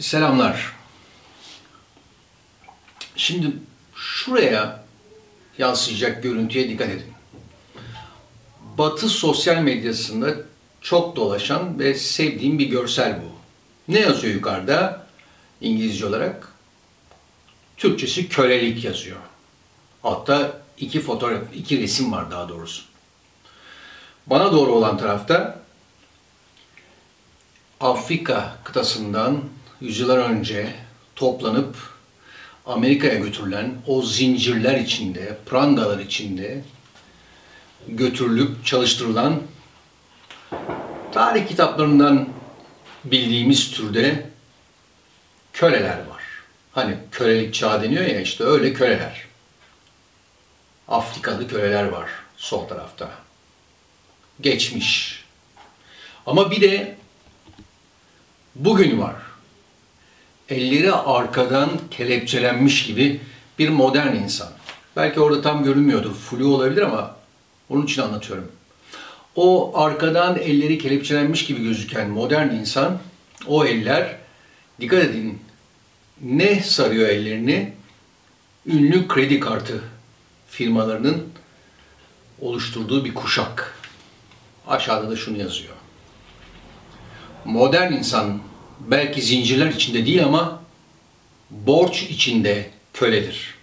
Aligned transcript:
Selamlar. 0.00 0.72
Şimdi 3.16 3.52
şuraya 3.94 4.84
yansıyacak 5.58 6.22
görüntüye 6.22 6.68
dikkat 6.68 6.88
edin. 6.88 7.12
Batı 8.78 9.08
sosyal 9.08 9.62
medyasında 9.62 10.34
çok 10.80 11.16
dolaşan 11.16 11.78
ve 11.78 11.94
sevdiğim 11.94 12.58
bir 12.58 12.66
görsel 12.66 13.20
bu. 13.22 13.32
Ne 13.92 14.00
yazıyor 14.00 14.34
yukarıda 14.34 15.06
İngilizce 15.60 16.06
olarak? 16.06 16.52
Türkçesi 17.76 18.28
kölelik 18.28 18.84
yazıyor. 18.84 19.18
Hatta 20.02 20.60
iki 20.78 21.00
fotoğraf, 21.00 21.42
iki 21.54 21.80
resim 21.80 22.12
var 22.12 22.30
daha 22.30 22.48
doğrusu. 22.48 22.82
Bana 24.26 24.52
doğru 24.52 24.72
olan 24.72 24.98
tarafta 24.98 25.62
Afrika 27.80 28.56
kıtasından 28.64 29.44
yüzyıllar 29.80 30.18
önce 30.18 30.74
toplanıp 31.16 31.76
Amerika'ya 32.66 33.14
götürülen 33.14 33.74
o 33.86 34.02
zincirler 34.02 34.78
içinde, 34.78 35.38
prangalar 35.46 35.98
içinde 35.98 36.62
götürülüp 37.88 38.66
çalıştırılan 38.66 39.42
tarih 41.12 41.48
kitaplarından 41.48 42.28
bildiğimiz 43.04 43.70
türde 43.70 44.30
köleler 45.52 45.98
var. 45.98 46.22
Hani 46.72 46.96
kölelik 47.12 47.54
çağı 47.54 47.82
deniyor 47.82 48.04
ya 48.04 48.20
işte 48.20 48.44
öyle 48.44 48.72
köleler. 48.72 49.24
Afrikalı 50.88 51.48
köleler 51.48 51.84
var 51.84 52.10
sol 52.36 52.68
tarafta. 52.68 53.10
Geçmiş. 54.40 55.24
Ama 56.26 56.50
bir 56.50 56.60
de 56.60 56.96
bugün 58.54 59.00
var. 59.00 59.27
Elleri 60.48 60.92
arkadan 60.92 61.70
kelepçelenmiş 61.90 62.86
gibi 62.86 63.20
bir 63.58 63.68
modern 63.68 64.16
insan. 64.16 64.48
Belki 64.96 65.20
orada 65.20 65.42
tam 65.42 65.64
görünmüyordur, 65.64 66.14
flu 66.14 66.54
olabilir 66.54 66.82
ama 66.82 67.16
onun 67.68 67.84
için 67.84 68.02
anlatıyorum. 68.02 68.52
O 69.36 69.78
arkadan 69.78 70.38
elleri 70.38 70.78
kelepçelenmiş 70.78 71.46
gibi 71.46 71.62
gözüken 71.62 72.10
modern 72.10 72.50
insan, 72.50 72.98
o 73.46 73.64
eller, 73.64 74.16
dikkat 74.80 75.04
edin, 75.04 75.42
ne 76.22 76.60
sarıyor 76.60 77.08
ellerini? 77.08 77.72
Ünlü 78.66 79.08
kredi 79.08 79.40
kartı 79.40 79.82
firmalarının 80.48 81.28
oluşturduğu 82.40 83.04
bir 83.04 83.14
kuşak. 83.14 83.78
Aşağıda 84.66 85.10
da 85.10 85.16
şunu 85.16 85.38
yazıyor. 85.38 85.74
Modern 87.44 87.92
insan 87.92 88.40
belki 88.90 89.22
zincirler 89.22 89.66
içinde 89.66 90.06
değil 90.06 90.24
ama 90.24 90.62
borç 91.50 92.02
içinde 92.02 92.70
köledir. 92.94 93.54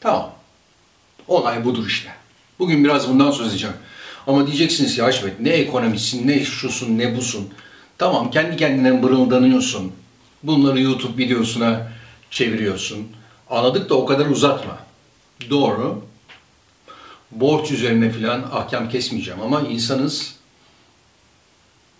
Tamam. 0.00 0.32
Olay 1.28 1.64
budur 1.64 1.86
işte. 1.86 2.10
Bugün 2.58 2.84
biraz 2.84 3.08
bundan 3.08 3.30
söz 3.30 3.48
edeceğim. 3.48 3.76
Ama 4.26 4.46
diyeceksiniz 4.46 4.98
ya 4.98 5.04
Haşmet 5.04 5.40
ne 5.40 5.50
ekonomisin, 5.50 6.28
ne 6.28 6.44
şusun, 6.44 6.98
ne 6.98 7.16
busun. 7.16 7.48
Tamam 7.98 8.30
kendi 8.30 8.56
kendine 8.56 8.92
mırıldanıyorsun. 8.92 9.92
Bunları 10.42 10.80
YouTube 10.80 11.22
videosuna 11.22 11.92
çeviriyorsun. 12.30 13.08
Anladık 13.50 13.90
da 13.90 13.94
o 13.94 14.06
kadar 14.06 14.26
uzatma. 14.26 14.78
Doğru. 15.50 16.04
Borç 17.30 17.70
üzerine 17.70 18.10
filan 18.10 18.42
ahkam 18.42 18.88
kesmeyeceğim 18.88 19.40
ama 19.42 19.60
insanız 19.60 20.34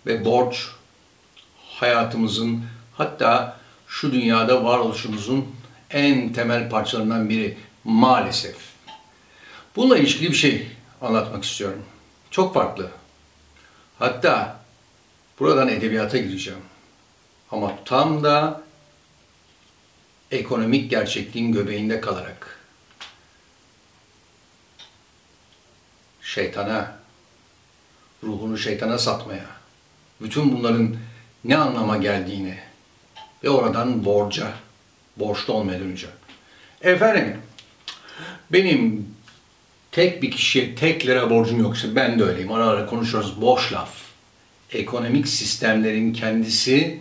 ve 0.05 0.25
borç 0.25 0.67
hayatımızın 1.79 2.63
hatta 2.93 3.57
şu 3.87 4.11
dünyada 4.11 4.63
varoluşumuzun 4.63 5.55
en 5.89 6.33
temel 6.33 6.69
parçalarından 6.69 7.29
biri 7.29 7.57
maalesef. 7.83 8.55
Bununla 9.75 9.97
ilişkili 9.97 10.29
bir 10.29 10.35
şey 10.35 10.67
anlatmak 11.01 11.43
istiyorum. 11.43 11.83
Çok 12.31 12.53
farklı. 12.53 12.91
Hatta 13.99 14.59
buradan 15.39 15.67
edebiyata 15.67 16.17
gireceğim. 16.17 16.59
Ama 17.51 17.73
tam 17.85 18.23
da 18.23 18.61
ekonomik 20.31 20.91
gerçekliğin 20.91 21.51
göbeğinde 21.51 22.01
kalarak 22.01 22.59
şeytana, 26.21 26.97
ruhunu 28.23 28.57
şeytana 28.57 28.97
satmaya, 28.97 29.45
bütün 30.21 30.51
bunların 30.51 30.95
ne 31.45 31.57
anlama 31.57 31.97
geldiğini 31.97 32.57
ve 33.43 33.49
oradan 33.49 34.05
borca, 34.05 34.53
borçlu 35.17 35.53
olmaya 35.53 35.79
döneceğim. 35.79 36.15
Efendim, 36.81 37.37
benim 38.51 39.07
tek 39.91 40.21
bir 40.23 40.31
kişiye 40.31 40.75
tek 40.75 41.05
lira 41.05 41.29
borcum 41.29 41.59
yoksa 41.59 41.95
ben 41.95 42.19
de 42.19 42.23
öyleyim. 42.23 42.51
Ara 42.51 42.65
ara 42.65 42.85
konuşuyoruz, 42.85 43.41
boş 43.41 43.73
laf. 43.73 43.89
Ekonomik 44.71 45.27
sistemlerin 45.27 46.13
kendisi 46.13 46.99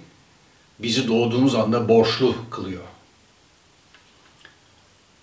bizi 0.79 1.09
doğduğumuz 1.09 1.55
anda 1.55 1.89
borçlu 1.89 2.37
kılıyor. 2.51 2.83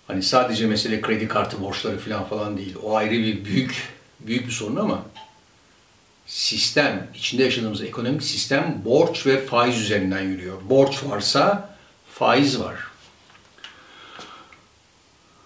Hani 0.06 0.22
sadece 0.22 0.66
mesele 0.66 1.00
kredi 1.00 1.28
kartı 1.28 1.62
borçları 1.62 1.98
falan 1.98 2.24
falan 2.24 2.56
değil. 2.58 2.76
O 2.82 2.96
ayrı 2.96 3.10
bir 3.10 3.44
büyük 3.44 3.94
büyük 4.20 4.46
bir 4.46 4.52
sorun 4.52 4.76
ama 4.76 5.02
sistem, 6.26 7.10
içinde 7.14 7.42
yaşadığımız 7.42 7.82
ekonomik 7.82 8.22
sistem 8.22 8.82
borç 8.84 9.26
ve 9.26 9.46
faiz 9.46 9.80
üzerinden 9.80 10.22
yürüyor. 10.22 10.58
Borç 10.64 11.04
varsa 11.04 11.76
faiz 12.10 12.60
var. 12.60 12.76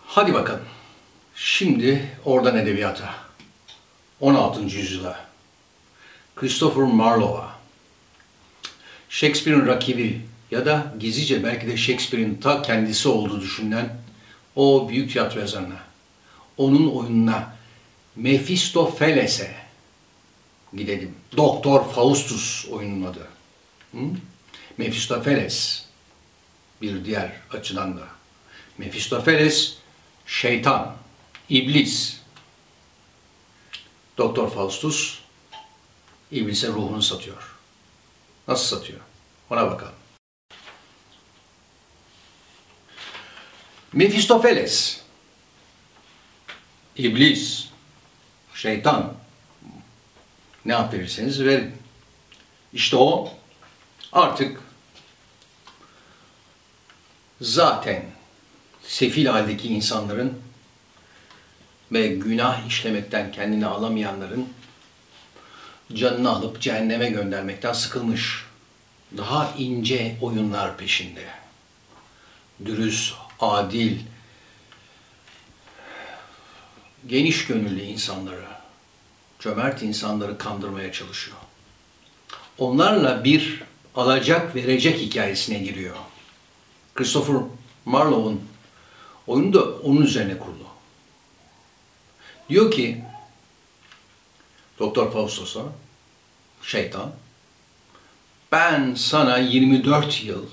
Hadi 0.06 0.34
bakalım. 0.34 0.64
Şimdi 1.34 2.16
oradan 2.24 2.56
edebiyata. 2.56 3.14
16. 4.20 4.60
yüzyıla. 4.62 5.28
Christopher 6.36 6.82
Marlowe'a. 6.82 7.58
Shakespeare'in 9.08 9.66
rakibi 9.66 10.20
ya 10.50 10.66
da 10.66 10.94
gizlice 10.98 11.44
belki 11.44 11.66
de 11.66 11.76
Shakespeare'in 11.76 12.34
ta 12.34 12.62
kendisi 12.62 13.08
olduğu 13.08 13.40
düşünülen 13.40 13.96
o 14.56 14.88
büyük 14.88 15.12
tiyatro 15.12 15.40
yazarına, 15.40 15.76
onun 16.56 16.90
oyununa 16.90 17.56
Mephistopheles'e 18.16 19.67
gidelim. 20.74 21.14
Doktor 21.36 21.92
Faustus 21.92 22.66
oyunun 22.70 23.06
adı. 23.06 23.28
Hı? 23.92 23.98
Mephistopheles 24.78 25.84
bir 26.82 27.04
diğer 27.04 27.32
açıdan 27.50 27.96
da. 27.96 28.08
Mephistopheles 28.78 29.74
şeytan, 30.26 30.96
iblis. 31.48 32.18
Doktor 34.18 34.50
Faustus 34.50 35.18
iblise 36.30 36.68
ruhunu 36.68 37.02
satıyor. 37.02 37.56
Nasıl 38.48 38.76
satıyor? 38.76 39.00
Ona 39.50 39.70
bakalım. 39.70 39.94
Mephistopheles, 43.92 45.00
iblis, 46.96 47.68
şeytan, 48.54 49.14
ne 50.68 50.72
yap 50.72 50.92
verirseniz 50.92 51.44
verin. 51.44 51.72
İşte 52.72 52.96
o 52.96 53.34
artık 54.12 54.60
zaten 57.40 58.02
sefil 58.82 59.26
haldeki 59.26 59.68
insanların 59.68 60.38
ve 61.92 62.08
günah 62.08 62.66
işlemekten 62.66 63.32
kendini 63.32 63.66
alamayanların 63.66 64.48
canını 65.94 66.30
alıp 66.30 66.60
cehenneme 66.60 67.10
göndermekten 67.10 67.72
sıkılmış. 67.72 68.44
Daha 69.16 69.54
ince 69.58 70.16
oyunlar 70.20 70.76
peşinde. 70.76 71.24
Dürüst, 72.64 73.14
adil, 73.40 73.98
geniş 77.06 77.46
gönüllü 77.46 77.82
insanları, 77.82 78.57
cömert 79.38 79.82
insanları 79.82 80.38
kandırmaya 80.38 80.92
çalışıyor. 80.92 81.36
Onlarla 82.58 83.24
bir 83.24 83.62
alacak 83.94 84.54
verecek 84.54 84.98
hikayesine 84.98 85.58
giriyor. 85.58 85.96
Christopher 86.94 87.36
Marlowe'un 87.84 88.42
oyunu 89.26 89.52
da 89.52 89.64
onun 89.64 90.02
üzerine 90.02 90.38
kurulu. 90.38 90.68
Diyor 92.48 92.70
ki 92.70 93.04
Doktor 94.78 95.12
Faustos'a 95.12 95.62
şeytan 96.62 97.12
ben 98.52 98.94
sana 98.94 99.38
24 99.38 100.24
yıl 100.24 100.46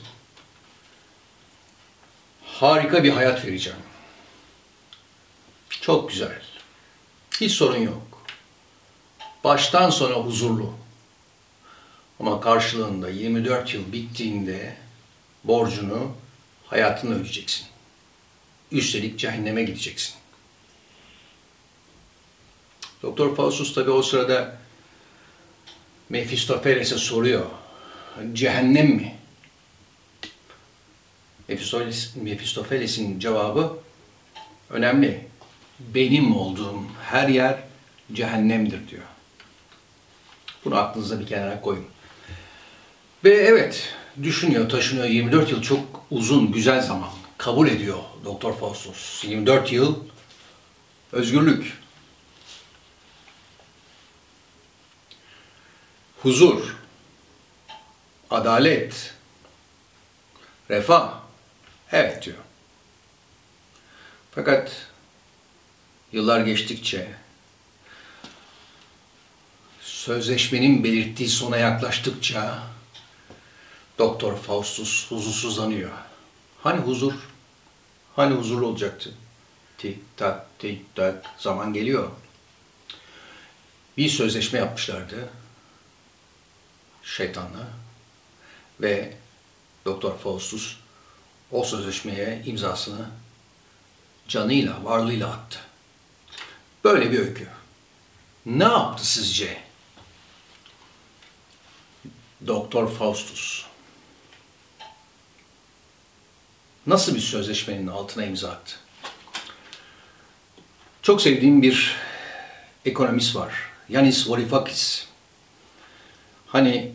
harika 2.46 3.04
bir 3.04 3.10
hayat 3.10 3.46
vereceğim. 3.46 3.80
Çok 5.70 6.10
güzel. 6.10 6.42
Hiç 7.42 7.52
sorun 7.52 7.78
yok. 7.78 8.05
Baştan 9.46 9.90
sona 9.90 10.16
huzurlu. 10.16 10.74
Ama 12.20 12.42
karşılığında 12.42 13.10
24 13.10 13.74
yıl 13.74 13.92
bittiğinde 13.92 14.76
borcunu 15.44 16.12
hayatını 16.68 17.16
ödeyeceksin. 17.16 17.68
Üstelik 18.72 19.20
cehenneme 19.20 19.64
gideceksin. 19.64 20.16
Doktor 23.04 23.36
Faustus 23.36 23.74
tabi 23.74 23.92
o 23.92 24.02
sırada 24.02 24.58
Mephistopheles'e 26.10 26.98
soruyor. 26.98 27.46
Cehennem 28.34 28.88
mi? 28.88 29.16
Mephistopheles'in 32.16 33.20
cevabı 33.20 33.78
önemli. 34.70 35.28
Benim 35.80 36.36
olduğum 36.38 36.84
her 37.04 37.28
yer 37.28 37.64
cehennemdir 38.14 38.90
diyor. 38.90 39.15
Bunu 40.66 40.78
aklınıza 40.78 41.20
bir 41.20 41.28
kenara 41.28 41.62
koyun. 41.62 41.86
Ve 43.24 43.34
evet, 43.34 43.94
düşünüyor, 44.24 44.70
taşınıyor. 44.70 45.06
24 45.06 45.52
yıl 45.52 45.62
çok 45.62 46.06
uzun, 46.12 46.52
güzel 46.52 46.82
zaman. 46.82 47.10
Kabul 47.38 47.68
ediyor 47.68 48.00
Doktor 48.26 48.58
Faustus. 48.58 49.24
24 49.24 49.72
yıl 49.72 50.04
özgürlük. 51.12 51.78
Huzur, 56.22 56.76
adalet, 58.30 59.14
refah. 60.70 61.20
Evet 61.92 62.26
diyor. 62.26 62.38
Fakat 64.32 64.88
yıllar 66.12 66.42
geçtikçe 66.42 67.25
sözleşmenin 70.06 70.84
belirttiği 70.84 71.30
sona 71.30 71.58
yaklaştıkça 71.58 72.64
Doktor 74.00 74.38
Faustus 74.38 75.12
huzursuzlanıyor. 75.12 75.92
Hani 76.64 76.80
huzur? 76.80 77.14
Hani 78.16 78.36
huzurlu 78.36 78.68
olacaktı? 78.68 79.14
Tik 79.78 79.98
tak 80.18 80.60
tik 80.60 80.96
tak 80.96 81.26
zaman 81.38 81.74
geliyor. 81.74 82.12
Bir 83.98 84.10
sözleşme 84.10 84.60
yapmışlardı 84.60 85.30
şeytanla 87.04 87.68
ve 88.82 89.14
Doktor 89.86 90.18
Faustus 90.18 90.78
o 91.52 91.64
sözleşmeye 91.64 92.44
imzasını 92.46 93.06
canıyla, 94.28 94.84
varlığıyla 94.84 95.30
attı. 95.30 95.60
Böyle 96.84 97.12
bir 97.12 97.20
öykü. 97.20 97.48
Ne 98.46 98.64
yaptı 98.64 99.08
sizce? 99.08 99.65
Doktor 102.48 102.92
Faustus. 102.92 103.66
Nasıl 106.88 107.16
bir 107.16 107.20
sözleşmenin 107.20 107.88
altına 107.88 108.26
imza 108.26 108.50
attı? 108.50 108.76
Çok 111.02 111.22
sevdiğim 111.22 111.62
bir 111.62 111.96
ekonomist 112.86 113.36
var. 113.36 113.54
Yanis 113.90 114.30
Varoufakis. 114.30 115.08
Hani 116.48 116.94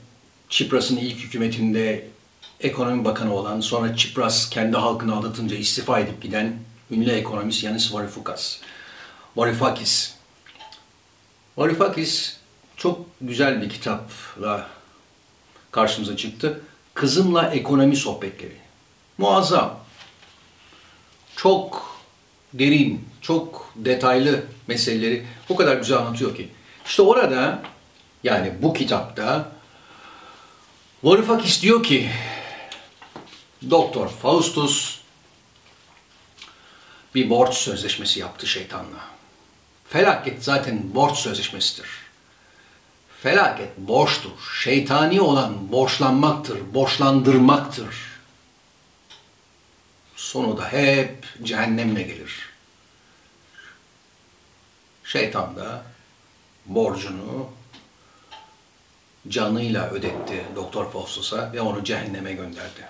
Çipras'ın 0.48 0.96
ilk 0.96 1.19
hükümetinde 1.19 2.08
ekonomi 2.60 3.04
bakanı 3.04 3.34
olan, 3.34 3.60
sonra 3.60 3.96
Çipras 3.96 4.50
kendi 4.50 4.76
halkını 4.76 5.16
aldatınca 5.16 5.56
istifa 5.56 6.00
edip 6.00 6.22
giden 6.22 6.58
ünlü 6.90 7.10
ekonomist 7.10 7.64
Yanis 7.64 7.94
Varoufakis. 7.94 8.60
Varoufakis. 9.37 10.14
Varoufakis 11.56 12.37
çok 12.76 13.06
güzel 13.20 13.62
bir 13.62 13.69
kitapla 13.69 14.79
karşımıza 15.70 16.17
çıktı. 16.17 16.61
Kızımla 16.94 17.50
ekonomi 17.50 17.96
sohbetleri. 17.96 18.56
Muazzam. 19.19 19.81
Çok 21.37 21.96
derin, 22.55 23.08
çok 23.20 23.72
detaylı 23.76 24.44
meseleleri 24.67 25.26
o 25.49 25.56
kadar 25.56 25.76
güzel 25.76 25.99
anlatıyor 25.99 26.37
ki. 26.37 26.49
İşte 26.87 27.02
orada 27.02 27.62
yani 28.25 28.52
bu 28.62 28.72
kitapta 28.72 29.52
Varoufakis 31.02 31.62
diyor 31.62 31.82
ki 31.82 32.11
Doktor 33.70 34.08
Faustus 34.08 35.00
bir 37.14 37.31
borç 37.31 37.55
sözleşmesi 37.55 38.20
yaptı 38.20 38.46
şeytanla. 38.46 39.00
Felaket 39.88 40.44
zaten 40.44 40.94
borç 40.94 41.16
sözleşmesidir. 41.16 41.87
Felaket 43.22 43.76
borçtur. 43.76 44.61
Şeytani 44.62 45.20
olan 45.20 45.72
borçlanmaktır, 45.72 46.75
borçlandırmaktır. 46.75 47.96
Sonu 50.17 50.56
da 50.56 50.72
hep 50.72 51.26
cehennemle 51.43 52.02
gelir. 52.02 52.50
Şeytan 55.05 55.56
da 55.56 55.82
borcunu 56.67 57.50
canıyla 59.28 59.90
ödetti 59.90 60.46
Doktor 60.56 60.93
Faustus'a 60.93 61.52
ve 61.52 61.61
onu 61.61 61.84
cehenneme 61.84 62.32
gönderdi. 62.32 62.88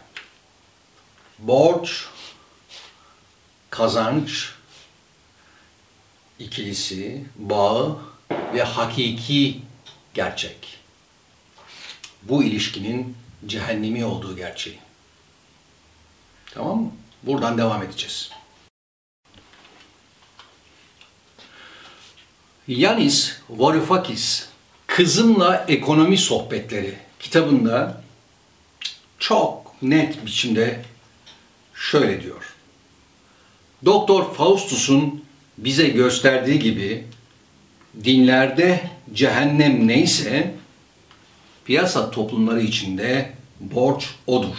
Borç, 1.38 2.06
kazanç 3.70 4.52
ikilisi, 6.38 7.24
bağı 7.36 7.98
ve 8.30 8.62
hakiki 8.62 9.69
gerçek. 10.14 10.78
Bu 12.22 12.44
ilişkinin 12.44 13.16
cehennemi 13.46 14.04
olduğu 14.04 14.36
gerçeği. 14.36 14.78
Tamam 16.54 16.82
mı? 16.82 16.92
Buradan 17.22 17.58
devam 17.58 17.82
edeceğiz. 17.82 18.30
Yanis 22.68 23.36
Varoufakis 23.50 24.48
Kızımla 24.86 25.64
Ekonomi 25.68 26.18
Sohbetleri 26.18 26.98
kitabında 27.18 28.02
çok 29.18 29.82
net 29.82 30.26
biçimde 30.26 30.84
şöyle 31.74 32.22
diyor. 32.22 32.54
Doktor 33.84 34.34
Faustus'un 34.34 35.24
bize 35.58 35.88
gösterdiği 35.88 36.58
gibi 36.58 37.04
dinlerde 38.04 38.90
cehennem 39.12 39.88
neyse 39.88 40.54
piyasa 41.64 42.10
toplumları 42.10 42.60
içinde 42.60 43.32
borç 43.60 44.08
odur. 44.26 44.56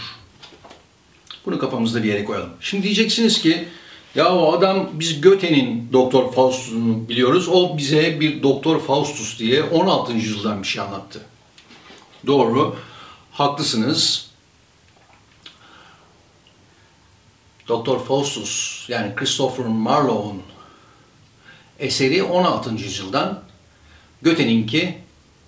Bunu 1.45 1.59
kafamızda 1.59 2.03
bir 2.03 2.09
yere 2.09 2.25
koyalım. 2.25 2.49
Şimdi 2.61 2.83
diyeceksiniz 2.83 3.41
ki 3.41 3.67
ya 4.15 4.35
o 4.35 4.53
adam 4.53 4.89
biz 4.93 5.21
Göte'nin 5.21 5.89
Doktor 5.93 6.33
Faustus'unu 6.33 7.09
biliyoruz. 7.09 7.47
O 7.47 7.77
bize 7.77 8.19
bir 8.19 8.43
Doktor 8.43 8.79
Faustus 8.79 9.39
diye 9.39 9.63
16. 9.63 10.13
yüzyıldan 10.13 10.63
bir 10.63 10.67
şey 10.67 10.81
anlattı. 10.81 11.21
Doğru. 12.27 12.75
Haklısınız. 13.31 14.31
Doktor 17.67 18.05
Faustus 18.05 18.85
yani 18.89 19.15
Christopher 19.15 19.65
Marlowe'un 19.65 20.41
eseri 21.81 22.23
16. 22.23 22.73
yüzyıldan 22.73 23.43
Göte'ninki 24.21 24.97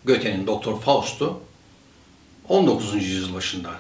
Göte'nin 0.06 0.48
Doktor 0.48 0.82
Faust'u 0.82 1.40
19. 2.50 2.94
yüzyıl 2.94 3.34
başında. 3.34 3.72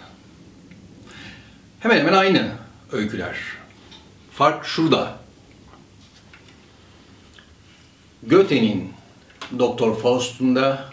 Hemen 1.79 2.00
hemen 2.00 2.13
aynı 2.13 2.51
öyküler. 2.91 3.38
Fark 4.31 4.65
şurada. 4.65 5.17
Göte'nin 8.24 8.93
Doktor 9.60 10.01
Faust'unda 10.01 10.89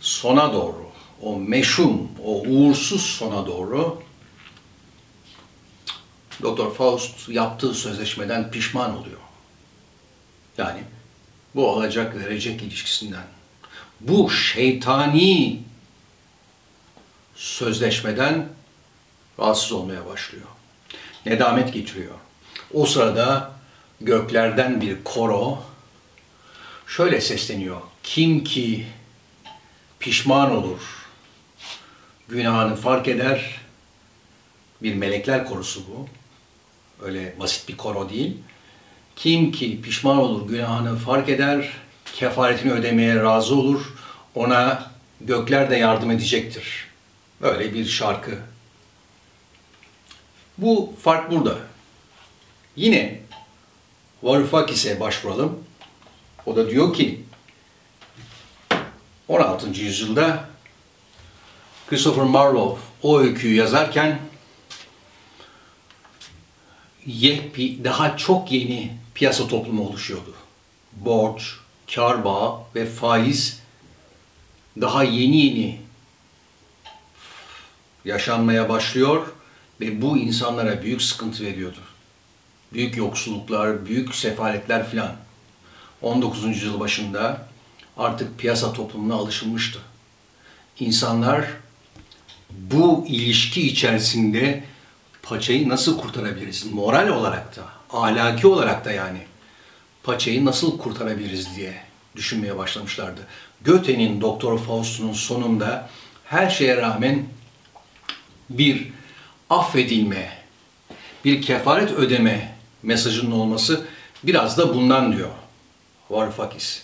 sona 0.00 0.52
doğru, 0.52 0.90
o 1.22 1.38
meşhum, 1.38 2.08
o 2.24 2.40
uğursuz 2.40 3.02
sona 3.02 3.46
doğru 3.46 4.02
Doktor 6.42 6.74
Faust 6.74 7.28
yaptığı 7.28 7.74
sözleşmeden 7.74 8.50
pişman 8.50 8.96
oluyor. 8.96 9.27
Yani 10.58 10.80
bu 11.54 11.70
alacak 11.70 12.16
verecek 12.16 12.62
ilişkisinden. 12.62 13.24
Bu 14.00 14.30
şeytani 14.30 15.62
sözleşmeden 17.36 18.48
rahatsız 19.38 19.72
olmaya 19.72 20.06
başlıyor. 20.06 20.46
Nedamet 21.26 21.74
getiriyor. 21.74 22.14
O 22.74 22.86
sırada 22.86 23.52
göklerden 24.00 24.80
bir 24.80 25.04
koro 25.04 25.62
şöyle 26.86 27.20
sesleniyor. 27.20 27.80
Kim 28.02 28.44
ki 28.44 28.86
pişman 30.00 30.56
olur, 30.56 30.80
günahını 32.28 32.76
fark 32.76 33.08
eder, 33.08 33.60
bir 34.82 34.94
melekler 34.94 35.46
korusu 35.46 35.82
bu. 35.88 36.08
Öyle 37.04 37.34
basit 37.40 37.68
bir 37.68 37.76
koro 37.76 38.10
değil. 38.10 38.36
Kim 39.18 39.52
ki 39.52 39.80
pişman 39.82 40.16
olur, 40.16 40.48
günahını 40.48 40.96
fark 40.96 41.28
eder, 41.28 41.72
kefaretini 42.14 42.72
ödemeye 42.72 43.16
razı 43.16 43.54
olur, 43.54 43.94
ona 44.34 44.90
gökler 45.20 45.70
de 45.70 45.76
yardım 45.76 46.10
edecektir. 46.10 46.86
Böyle 47.42 47.74
bir 47.74 47.86
şarkı. 47.86 48.38
Bu 50.58 50.94
fark 51.02 51.30
burada. 51.30 51.58
Yine 52.76 53.20
Varoufakis'e 54.22 55.00
başvuralım. 55.00 55.64
O 56.46 56.56
da 56.56 56.70
diyor 56.70 56.94
ki 56.94 57.24
16. 59.28 59.68
yüzyılda 59.68 60.48
Christopher 61.86 62.24
Marlowe 62.24 62.80
o 63.02 63.20
öyküyü 63.20 63.56
yazarken 63.56 64.18
daha 67.84 68.16
çok 68.16 68.52
yeni 68.52 68.98
piyasa 69.18 69.48
toplumu 69.48 69.88
oluşuyordu. 69.88 70.34
Borç, 70.92 71.56
kar 71.94 72.24
bağı 72.24 72.58
ve 72.74 72.86
faiz 72.86 73.60
daha 74.80 75.04
yeni 75.04 75.36
yeni 75.36 75.80
yaşanmaya 78.04 78.68
başlıyor 78.68 79.26
ve 79.80 80.02
bu 80.02 80.18
insanlara 80.18 80.82
büyük 80.82 81.02
sıkıntı 81.02 81.44
veriyordu. 81.44 81.78
Büyük 82.72 82.96
yoksulluklar, 82.96 83.86
büyük 83.86 84.14
sefaletler 84.14 84.90
filan. 84.90 85.12
19. 86.02 86.44
yüzyıl 86.44 86.80
başında 86.80 87.48
artık 87.96 88.38
piyasa 88.38 88.72
toplumuna 88.72 89.14
alışılmıştı. 89.14 89.78
İnsanlar 90.80 91.46
bu 92.50 93.04
ilişki 93.08 93.66
içerisinde 93.66 94.64
paçayı 95.22 95.68
nasıl 95.68 95.98
kurtarabiliriz? 95.98 96.72
Moral 96.72 97.08
olarak 97.08 97.56
da, 97.56 97.77
ahlaki 97.90 98.46
olarak 98.46 98.84
da 98.84 98.92
yani 98.92 99.18
paçayı 100.02 100.44
nasıl 100.44 100.78
kurtarabiliriz 100.78 101.56
diye 101.56 101.74
düşünmeye 102.16 102.58
başlamışlardı. 102.58 103.20
Goethe'nin 103.64 104.20
Doktor 104.20 104.58
Faust'un 104.58 105.12
sonunda 105.12 105.90
her 106.24 106.50
şeye 106.50 106.76
rağmen 106.76 107.26
bir 108.50 108.92
affedilme, 109.50 110.32
bir 111.24 111.42
kefaret 111.42 111.90
ödeme 111.90 112.54
mesajının 112.82 113.30
olması 113.30 113.86
biraz 114.24 114.58
da 114.58 114.74
bundan 114.74 115.16
diyor 115.16 115.30
Varoufakis. 116.10 116.82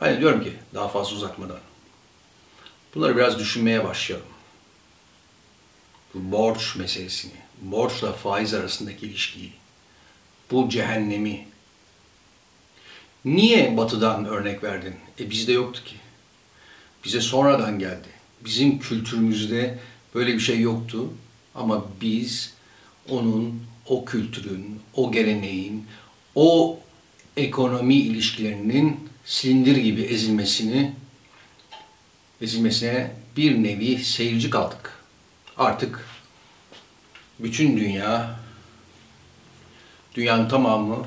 Ben 0.00 0.20
diyorum 0.20 0.44
ki 0.44 0.52
daha 0.74 0.88
fazla 0.88 1.16
uzatmadan 1.16 1.58
bunları 2.94 3.16
biraz 3.16 3.38
düşünmeye 3.38 3.84
başlayalım. 3.84 4.28
Bu 6.14 6.32
borç 6.32 6.76
meselesini, 6.76 7.32
borçla 7.60 8.12
faiz 8.12 8.54
arasındaki 8.54 9.06
ilişkiyi, 9.06 9.52
bu 10.52 10.68
cehennemi. 10.68 11.46
Niye 13.24 13.76
batıdan 13.76 14.24
örnek 14.24 14.62
verdin? 14.62 14.94
E 15.20 15.30
bizde 15.30 15.52
yoktu 15.52 15.84
ki. 15.84 15.94
Bize 17.04 17.20
sonradan 17.20 17.78
geldi. 17.78 18.08
Bizim 18.44 18.78
kültürümüzde 18.78 19.78
böyle 20.14 20.34
bir 20.34 20.40
şey 20.40 20.60
yoktu. 20.60 21.08
Ama 21.54 21.84
biz 22.00 22.54
onun, 23.08 23.62
o 23.86 24.04
kültürün, 24.04 24.80
o 24.94 25.12
geleneğin, 25.12 25.86
o 26.34 26.78
ekonomi 27.36 27.94
ilişkilerinin 27.94 29.08
silindir 29.24 29.76
gibi 29.76 30.02
ezilmesini 30.02 30.92
ezilmesine 32.40 33.10
bir 33.36 33.62
nevi 33.62 34.04
seyirci 34.04 34.50
kaldık. 34.50 34.98
Artık 35.56 36.06
bütün 37.38 37.76
dünya 37.76 38.41
dünyanın 40.14 40.48
tamamı 40.48 41.06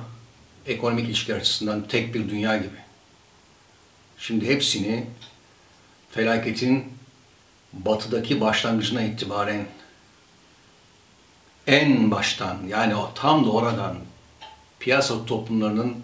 ekonomik 0.66 1.06
ilişkiler 1.06 1.38
açısından 1.38 1.88
tek 1.88 2.14
bir 2.14 2.30
dünya 2.30 2.58
gibi. 2.58 2.78
Şimdi 4.18 4.48
hepsini 4.48 5.08
felaketin 6.12 6.94
batıdaki 7.74 8.42
başlangıcına 8.42 9.02
itibaren 9.02 9.66
en 11.68 12.12
baştan 12.12 12.58
yani 12.68 12.94
tam 13.16 13.46
da 13.46 13.52
oradan 13.52 13.98
piyasa 14.80 15.26
toplumlarının 15.26 16.04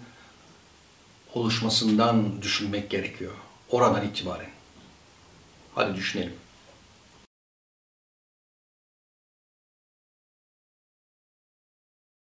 oluşmasından 1.34 2.42
düşünmek 2.42 2.90
gerekiyor. 2.90 3.32
Oradan 3.70 4.06
itibaren. 4.06 4.50
Hadi 5.74 5.96
düşünelim. 5.96 6.41